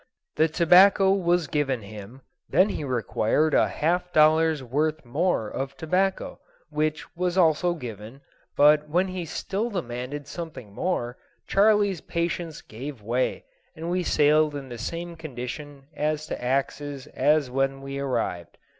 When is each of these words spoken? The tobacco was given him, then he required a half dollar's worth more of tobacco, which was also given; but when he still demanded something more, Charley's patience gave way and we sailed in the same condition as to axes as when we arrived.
The 0.35 0.47
tobacco 0.47 1.11
was 1.11 1.45
given 1.45 1.83
him, 1.83 2.21
then 2.49 2.69
he 2.69 2.83
required 2.83 3.53
a 3.53 3.67
half 3.67 4.11
dollar's 4.11 4.63
worth 4.63 5.05
more 5.05 5.47
of 5.47 5.77
tobacco, 5.77 6.39
which 6.71 7.15
was 7.15 7.37
also 7.37 7.75
given; 7.75 8.21
but 8.57 8.89
when 8.89 9.09
he 9.09 9.25
still 9.25 9.69
demanded 9.69 10.25
something 10.27 10.73
more, 10.73 11.19
Charley's 11.45 12.01
patience 12.01 12.61
gave 12.63 13.03
way 13.03 13.45
and 13.75 13.91
we 13.91 14.01
sailed 14.01 14.55
in 14.55 14.69
the 14.69 14.79
same 14.79 15.15
condition 15.15 15.83
as 15.95 16.25
to 16.25 16.43
axes 16.43 17.05
as 17.05 17.51
when 17.51 17.83
we 17.83 17.99
arrived. 17.99 18.57